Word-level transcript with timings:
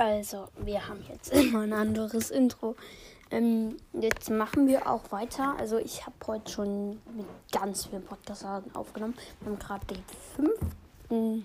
Also, 0.00 0.48
wir 0.56 0.88
haben 0.88 1.04
jetzt 1.10 1.30
immer 1.32 1.60
ein 1.60 1.74
anderes 1.74 2.30
Intro. 2.30 2.74
Ähm, 3.30 3.76
jetzt 3.92 4.30
machen 4.30 4.66
wir 4.66 4.88
auch 4.88 5.12
weiter. 5.12 5.56
Also, 5.58 5.76
ich 5.76 6.06
habe 6.06 6.16
heute 6.26 6.50
schon 6.50 6.92
mit 7.14 7.26
ganz 7.52 7.84
vielen 7.84 8.02
Podcasts 8.02 8.46
aufgenommen. 8.72 9.14
Wir 9.40 9.52
haben 9.52 9.58
gerade 9.58 9.86
den 9.88 10.02
5. 11.10 11.44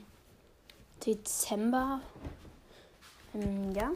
Dezember. 1.05 1.99
Ähm, 3.33 3.73
ja. 3.73 3.91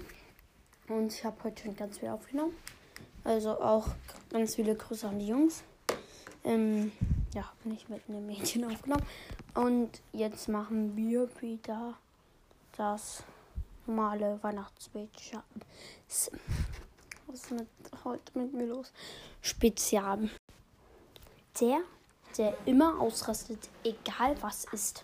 Und 0.89 1.13
ich 1.13 1.23
habe 1.23 1.37
heute 1.45 1.63
schon 1.63 1.77
ganz 1.77 1.99
viel 1.99 2.09
aufgenommen. 2.09 2.53
Also 3.23 3.51
auch 3.61 3.87
ganz 4.29 4.55
viele 4.55 4.75
Grüße 4.75 5.07
an 5.07 5.19
die 5.19 5.27
Jungs. 5.27 5.63
Ähm, 6.43 6.91
ja, 7.33 7.45
bin 7.63 7.75
ich 7.75 7.87
mit 7.87 8.01
einem 8.09 8.25
Mädchen 8.25 8.65
aufgenommen. 8.69 9.05
Und 9.55 10.01
jetzt 10.11 10.49
machen 10.49 10.97
wir 10.97 11.29
wieder 11.39 11.93
das 12.75 13.23
normale 13.89 14.39
Weihnachtsbild. 14.41 15.09
Was 16.07 16.31
ist 17.33 17.51
mit, 17.51 17.67
heute 18.03 18.37
mit 18.37 18.53
mir 18.53 18.67
los? 18.67 18.91
Spezial. 19.41 20.29
Der, 21.59 21.79
der 22.37 22.55
immer 22.65 22.99
ausrastet, 22.99 23.69
egal 23.83 24.35
was 24.41 24.65
ist. 24.71 25.03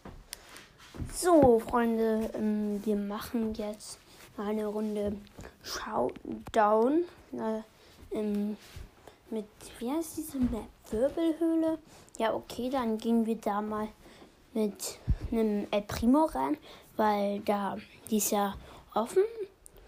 So, 1.14 1.60
Freunde, 1.60 2.30
ähm, 2.36 2.82
wir 2.86 2.96
machen 2.96 3.54
jetzt 3.56 4.00
eine 4.38 4.68
Runde 4.68 5.18
Showdown. 5.64 7.04
Äh, 7.34 8.18
ähm, 8.18 8.56
mit, 9.30 9.48
wie 9.80 9.92
heißt 9.92 10.18
diese 10.18 10.38
Map? 10.38 10.70
Wirbelhöhle? 10.92 11.80
Ja, 12.20 12.34
okay, 12.34 12.70
dann 12.70 12.98
gehen 12.98 13.26
wir 13.26 13.36
da 13.36 13.62
mal 13.62 13.88
mit 14.54 15.00
einem 15.32 15.68
El 15.72 15.82
Primo 15.82 16.26
rein, 16.26 16.58
weil 16.96 17.40
da, 17.42 17.78
die 18.10 18.18
ist 18.18 18.32
ja 18.32 18.56
offen. 18.96 19.24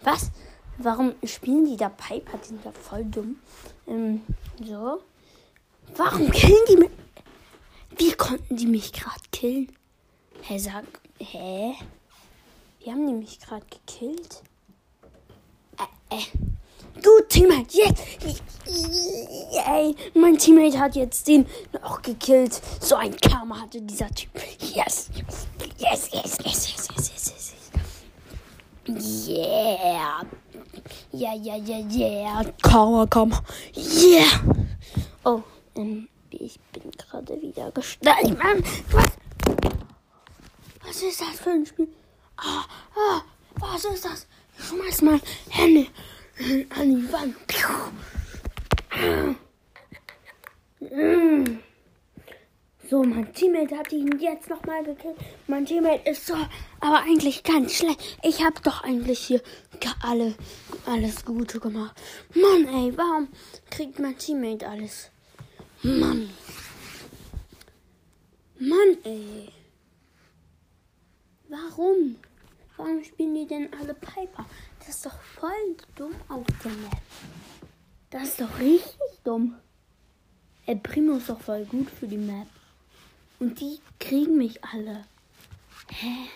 Was? 0.02 0.30
Warum 0.78 1.14
spielen 1.24 1.64
die 1.64 1.76
da 1.76 1.88
Piper? 1.88 2.38
Die 2.38 2.48
sind 2.48 2.64
ja 2.64 2.72
voll 2.72 3.04
dumm. 3.04 3.40
Ähm, 3.86 4.22
so. 4.64 5.00
Warum 5.96 6.30
killen 6.30 6.64
die 6.68 6.76
mich? 6.76 6.90
Wie 7.96 8.12
konnten 8.12 8.56
die 8.56 8.66
mich 8.66 8.92
gerade 8.92 9.20
killen? 9.32 9.72
Hä, 10.42 10.58
sag, 10.58 10.84
hä? 11.18 11.74
Wie 12.80 12.90
haben 12.90 13.06
die 13.06 13.14
mich 13.14 13.40
gerade 13.40 13.66
gekillt? 13.66 14.42
Äh, 15.78 16.16
äh. 16.16 16.22
Gut, 17.02 17.28
Teammate, 17.28 17.76
jetzt. 17.76 18.02
Ey, 19.66 19.94
mein 20.14 20.36
Teammate 20.38 20.78
hat 20.78 20.96
jetzt 20.96 21.26
den 21.26 21.46
auch 21.82 22.02
gekillt. 22.02 22.60
So 22.80 22.96
ein 22.96 23.16
Karma 23.16 23.60
hatte 23.60 23.80
dieser 23.80 24.10
Typ. 24.10 24.30
Yes, 24.60 25.10
yes, 25.14 25.46
yes, 25.78 26.08
yes, 26.12 26.38
yes, 26.44 26.68
yes, 26.68 26.88
yes, 26.96 27.17
Yeah. 28.88 30.24
Ja, 31.12 31.34
ja, 31.34 31.56
ja, 31.56 31.78
yeah. 31.90 32.44
Karma, 32.62 33.06
Karma. 33.06 33.42
Yeah. 33.76 34.40
Oh, 35.24 35.42
ähm, 35.76 36.08
ich 36.30 36.58
bin 36.72 36.90
gerade 36.92 37.40
wieder 37.42 37.70
gestorben. 37.70 38.38
Mann, 38.38 38.64
was? 38.90 39.18
Was 40.86 41.02
ist 41.02 41.20
das 41.20 41.38
für 41.40 41.50
ein 41.50 41.66
Spiel? 41.66 41.88
Ah, 42.38 42.64
ah, 42.96 43.20
was 43.56 43.84
ist 43.84 44.06
das? 44.06 44.26
Ich 44.58 44.64
schmeiß 44.64 45.02
mal 45.02 45.20
Hände 45.50 45.86
an 46.70 46.96
die 46.96 47.12
Wand. 47.12 47.36
So, 52.88 53.02
mein 53.02 53.34
Teammate 53.34 53.76
hat 53.76 53.92
ihn 53.92 54.18
jetzt 54.18 54.48
nochmal 54.48 54.82
gekillt. 54.82 55.16
Mein 55.46 55.66
Teammate 55.66 56.08
ist 56.08 56.26
so, 56.26 56.34
aber 56.80 57.02
eigentlich 57.02 57.42
ganz 57.42 57.74
schlecht. 57.74 58.00
Ich 58.22 58.42
habe 58.42 58.58
doch 58.62 58.82
eigentlich 58.82 59.18
hier 59.18 59.42
alle, 60.02 60.34
alles 60.86 61.22
Gute 61.22 61.60
gemacht. 61.60 62.00
Mann, 62.34 62.66
ey, 62.66 62.96
warum 62.96 63.28
kriegt 63.70 63.98
mein 63.98 64.16
Teammate 64.16 64.66
alles? 64.66 65.10
Mann. 65.82 66.30
Mann, 68.58 68.96
ey. 69.04 69.50
Warum? 71.48 72.16
Warum 72.78 73.04
spielen 73.04 73.34
die 73.34 73.46
denn 73.46 73.68
alle 73.78 73.92
Piper? 73.92 74.46
Das 74.78 74.88
ist 74.88 75.04
doch 75.04 75.20
voll 75.38 75.76
dumm 75.94 76.14
auf 76.28 76.46
der 76.64 76.72
Map. 76.72 77.02
Das 78.08 78.28
ist 78.28 78.40
doch 78.40 78.58
richtig 78.58 79.22
dumm. 79.24 79.56
El 80.64 80.76
Primo 80.76 81.16
ist 81.16 81.28
doch 81.28 81.40
voll 81.40 81.66
gut 81.66 81.90
für 81.90 82.06
die 82.06 82.16
Map. 82.16 82.46
Und 83.38 83.60
die 83.60 83.78
kriegen 84.00 84.36
mich 84.36 84.62
alle. 84.64 85.04
Hä? 85.90 86.28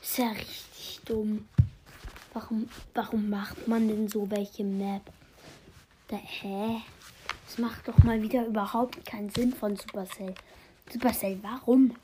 Ist 0.00 0.18
ja 0.18 0.30
richtig 0.30 1.00
dumm. 1.04 1.48
Warum, 2.32 2.68
warum 2.94 3.30
macht 3.30 3.66
man 3.68 3.88
denn 3.88 4.08
so 4.08 4.30
welche 4.30 4.64
Map? 4.64 5.02
Da, 6.08 6.16
hä? 6.16 6.82
Das 7.46 7.58
macht 7.58 7.86
doch 7.88 7.98
mal 7.98 8.20
wieder 8.20 8.46
überhaupt 8.46 9.04
keinen 9.06 9.30
Sinn 9.30 9.52
von 9.52 9.76
Supercell. 9.76 10.34
Supercell, 10.90 11.38
warum? 11.42 11.96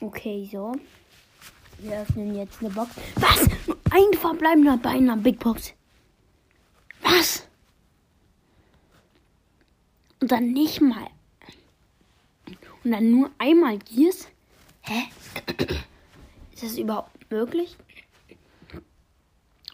Okay, 0.00 0.48
so. 0.50 0.72
Wir 1.78 2.00
öffnen 2.00 2.36
jetzt 2.36 2.60
eine 2.60 2.70
Box. 2.70 2.90
Was? 3.16 3.48
Ein 3.90 4.18
verbleibender 4.18 4.76
bei 4.76 4.90
einer 4.90 5.16
Big 5.16 5.38
Box. 5.38 5.72
Was? 7.02 7.48
Und 10.20 10.30
dann 10.32 10.52
nicht 10.52 10.80
mal. 10.80 11.08
Und 12.88 12.92
dann 12.92 13.10
nur 13.10 13.30
einmal 13.36 13.78
Gears? 13.80 14.28
Hä? 14.80 15.08
Ist 16.54 16.62
das 16.62 16.78
überhaupt 16.78 17.30
möglich? 17.30 17.76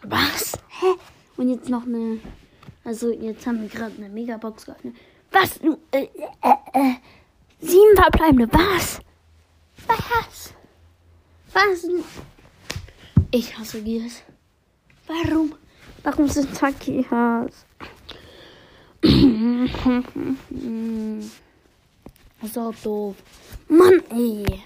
Was? 0.03 0.57
Hä? 0.81 0.95
Und 1.37 1.47
jetzt 1.47 1.69
noch 1.69 1.83
eine. 1.83 2.19
Also, 2.83 3.13
jetzt 3.13 3.47
haben 3.47 3.61
wir 3.61 3.69
gerade 3.69 3.95
eine 3.95 4.09
Megabox 4.09 4.65
geöffnet. 4.65 4.97
Was? 5.31 5.57
Äh, 5.91 6.01
äh, 6.01 6.07
äh, 6.73 6.95
sieben 7.61 7.95
verbleibende. 7.95 8.49
Was? 8.51 8.99
Was? 9.87 10.53
Was? 11.53 11.87
Ich 13.31 13.57
hasse 13.57 13.81
Gears. 13.81 14.23
Warum? 15.07 15.55
Warum 16.03 16.27
sind 16.27 16.53
Takias? 16.53 17.65
so 22.47 22.73
doof. 22.83 23.15
Mann, 23.67 24.01
ey. 24.09 24.63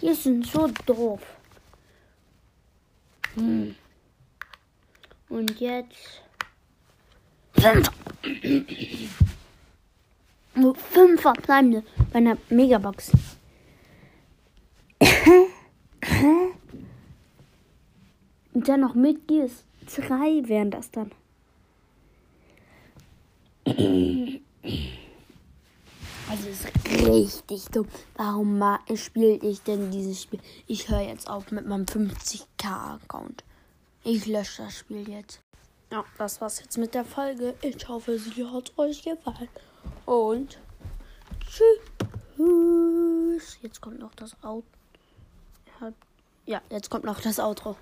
Die 0.00 0.14
sind 0.14 0.46
so 0.46 0.68
doof. 0.86 1.20
Hm. 3.34 3.74
Und 5.28 5.60
jetzt. 5.60 6.22
Fünf. 7.54 7.90
Fünf 10.90 11.20
verbleibende 11.20 11.82
bei 12.12 12.18
einer 12.18 12.38
Megabox. 12.48 13.12
Und 18.52 18.68
dann 18.68 18.80
noch 18.80 18.94
mit 18.94 19.28
Gears. 19.28 19.64
Drei 19.94 20.42
wären 20.48 20.70
das 20.70 20.90
dann. 20.90 21.10
Also 26.28 26.48
ist 26.48 26.66
richtig 26.98 27.66
dumm. 27.66 27.86
Warum 28.16 28.60
spiele 28.94 29.36
ich 29.36 29.62
denn 29.62 29.90
dieses 29.90 30.22
Spiel? 30.22 30.40
Ich 30.66 30.88
höre 30.88 31.02
jetzt 31.02 31.30
auf 31.30 31.52
mit 31.52 31.66
meinem 31.66 31.84
50k-Account. 31.84 33.44
Ich 34.02 34.26
lösche 34.26 34.62
das 34.64 34.78
Spiel 34.78 35.08
jetzt. 35.08 35.40
Ja, 35.92 36.04
das 36.18 36.40
war's 36.40 36.60
jetzt 36.60 36.78
mit 36.78 36.94
der 36.94 37.04
Folge. 37.04 37.54
Ich 37.62 37.88
hoffe, 37.88 38.18
sie 38.18 38.44
hat 38.44 38.72
euch 38.76 39.02
gefallen. 39.02 39.48
Und 40.04 40.58
tschüss. 41.48 41.80
Jetzt 43.62 43.80
kommt 43.80 44.00
noch 44.00 44.14
das 44.14 44.36
Auto. 44.42 44.66
Ja, 46.44 46.60
jetzt 46.70 46.90
kommt 46.90 47.04
noch 47.04 47.20
das 47.20 47.38
Outro. 47.38 47.76